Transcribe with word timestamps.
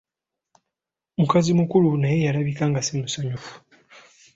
Mukazi 1.19 1.51
mukulu 1.59 1.89
naye 2.01 2.17
yalabika 2.25 2.63
nga 2.69 2.81
simusanyufu. 2.87 3.51